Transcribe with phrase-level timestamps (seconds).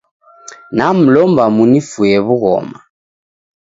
[0.77, 2.77] Namlomba munifue w'ughoma